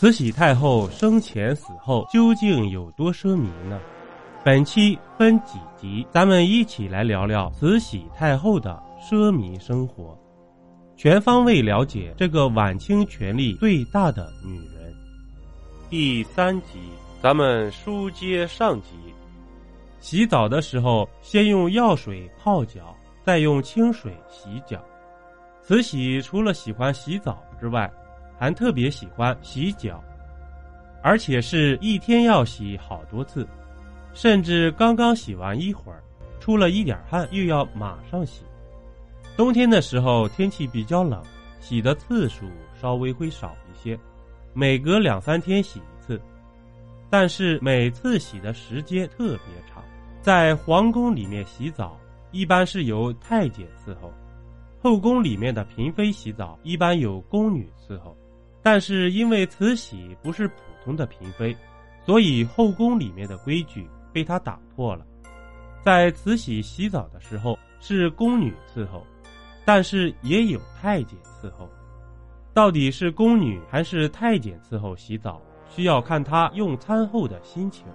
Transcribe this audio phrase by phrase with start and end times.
[0.00, 3.78] 慈禧太后生前死后究竟有多奢靡呢？
[4.42, 10.18] 本期分几集，咱们一起来聊聊慈禧太后的奢靡生活，
[10.96, 14.90] 全方位了解这个晚清权力最大的女人。
[15.90, 16.78] 第三集，
[17.22, 18.88] 咱们书接上集。
[20.00, 24.82] 洗澡的时候，先用药水泡脚，再用清水洗脚。
[25.62, 27.92] 慈禧除了喜欢洗澡之外，
[28.40, 30.02] 还特别喜欢洗脚，
[31.02, 33.46] 而且是一天要洗好多次，
[34.14, 36.02] 甚至刚刚洗完一会儿，
[36.40, 38.42] 出了一点汗又要马上洗。
[39.36, 41.22] 冬天的时候天气比较冷，
[41.60, 42.46] 洗的次数
[42.80, 43.98] 稍微会少一些，
[44.54, 46.18] 每隔两三天洗一次，
[47.10, 49.84] 但是每次洗的时间特别长。
[50.22, 51.98] 在皇宫里面洗澡，
[52.30, 54.10] 一般是由太监伺候；
[54.82, 58.16] 后宫里面的嫔妃洗澡，一般有宫女伺候。
[58.62, 61.56] 但是因为慈禧不是普通的嫔妃，
[62.04, 65.04] 所以后宫里面的规矩被她打破了。
[65.82, 69.06] 在慈禧洗澡的时候是宫女伺候，
[69.64, 71.68] 但是也有太监伺候。
[72.52, 77.86] 到底是宫女还是太监伺候洗澡，需要看她用餐后的心情。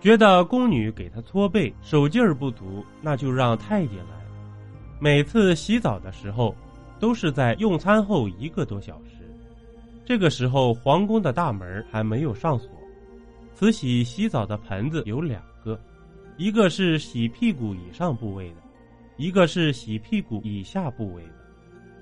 [0.00, 4.16] 觉得宫女给她搓背手劲儿不足，那就让太监来。
[4.98, 6.56] 每次洗澡的时候，
[6.98, 9.19] 都是在用餐后一个多小时。
[10.10, 12.68] 这个时候，皇宫的大门还没有上锁。
[13.54, 15.80] 慈禧洗澡的盆子有两个，
[16.36, 18.56] 一个是洗屁股以上部位的，
[19.18, 21.34] 一个是洗屁股以下部位的。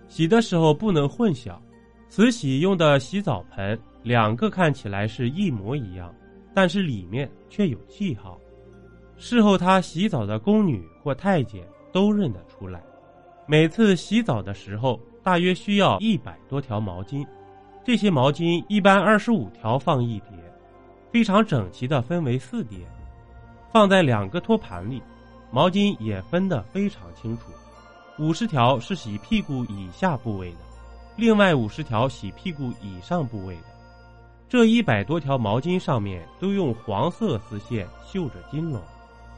[0.09, 1.55] 洗的时候不能混淆。
[2.09, 6.11] 慈禧用的洗澡盆两个看起来是一模一样，
[6.55, 8.41] 但是里面却有记号。
[9.19, 11.63] 事后她洗澡的宫女或太监
[11.93, 12.83] 都认得出来。
[13.47, 17.23] 每次洗澡的时候，大约需要一百多条毛巾。
[17.89, 20.33] 这些毛巾一般二十五条放一叠，
[21.11, 22.81] 非常整齐的分为四叠，
[23.73, 25.03] 放在两个托盘里。
[25.51, 27.45] 毛巾也分得非常清楚，
[28.19, 30.59] 五十条是洗屁股以下部位的，
[31.17, 33.63] 另外五十条洗屁股以上部位的。
[34.51, 38.79] 这一百多条毛巾上面都用黄色丝线绣着金龙，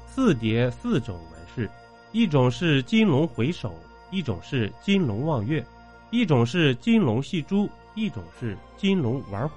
[0.08, 1.70] 四叠四种纹饰，
[2.10, 3.72] 一种是金龙回首，
[4.10, 5.64] 一种是金龙望月，
[6.10, 7.70] 一种是金龙戏珠。
[8.00, 9.56] 一种是金龙玩火，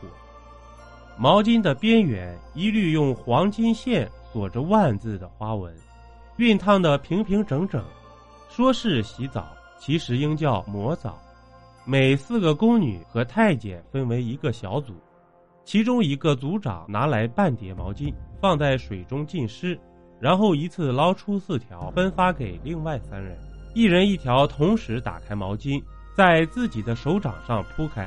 [1.18, 5.74] 毛巾的边缘一律用黄金线锁着万字的花纹，
[6.38, 7.81] 熨烫的平平整整。
[8.50, 9.48] 说是洗澡，
[9.80, 11.18] 其实应叫磨澡。
[11.86, 14.94] 每四个宫女和太监分为一个小组，
[15.64, 19.80] 其中一个组长拿来半叠毛巾，放在水中浸湿，
[20.20, 23.38] 然后一次捞出四条，分发给另外三人，
[23.74, 25.81] 一人一条，同时打开毛巾，
[26.14, 28.06] 在自己的手掌上铺开。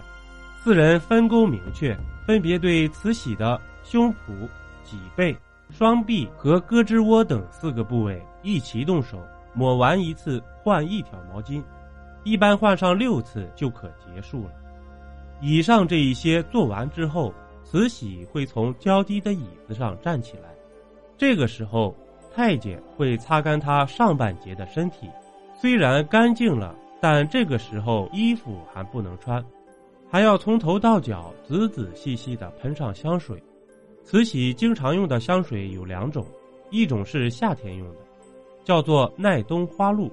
[0.66, 1.96] 四人分工明确，
[2.26, 4.48] 分别对慈禧的胸脯、
[4.82, 5.32] 脊背、
[5.70, 9.16] 双臂和胳肢窝等四个部位一齐动手，
[9.54, 11.62] 抹完一次换一条毛巾，
[12.24, 14.50] 一般换上六次就可结束了。
[15.40, 20.48] 以上这一些做完之后，慈禧会从较低的椅子上站起来，
[21.16, 21.94] 这个时候
[22.34, 25.08] 太监会擦干她上半截的身体，
[25.54, 29.40] 虽然干净了，但这个时候衣服还不能穿。
[30.08, 33.42] 还要从头到脚仔仔细细地喷上香水。
[34.04, 36.24] 慈禧经常用的香水有两种，
[36.70, 37.98] 一种是夏天用的，
[38.64, 40.08] 叫做耐冬花露；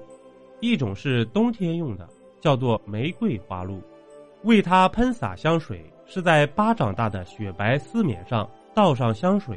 [0.60, 2.08] 一种是冬天用的，
[2.40, 3.80] 叫做玫瑰花露。
[4.42, 9.56] 为她喷洒香水，是在巴掌大的雪白丝棉上倒上香水，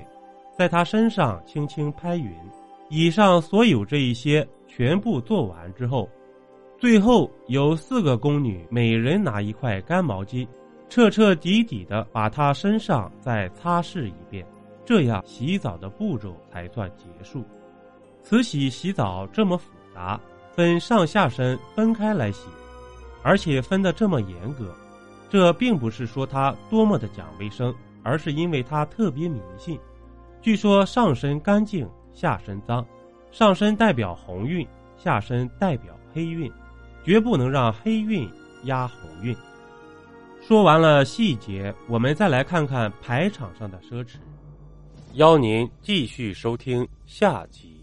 [0.55, 2.31] 在她身上轻轻拍匀。
[2.89, 6.07] 以上所有这一些全部做完之后。
[6.79, 10.47] 最后有四个宫女，每人拿一块干毛巾，
[10.89, 14.45] 彻彻底底的把她身上再擦拭一遍，
[14.85, 17.43] 这样洗澡的步骤才算结束。
[18.21, 20.19] 慈禧洗澡这么复杂，
[20.51, 22.47] 分上下身分开来洗，
[23.23, 24.71] 而且分得这么严格，
[25.31, 27.73] 这并不是说她多么的讲卫生，
[28.03, 29.79] 而是因为她特别迷信。
[30.43, 32.85] 据说上身干净，下身脏，
[33.31, 34.65] 上身代表鸿运，
[34.95, 36.51] 下身代表黑运。
[37.07, 38.29] 绝不能让黑运
[38.63, 39.33] 压红运。
[40.45, 44.15] 说完了细节，我们再来看看排场上的奢侈。
[45.13, 47.76] 邀您继续收听下集。